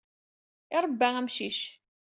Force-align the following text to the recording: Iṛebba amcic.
Iṛebba 0.75 1.07
amcic. 1.19 1.59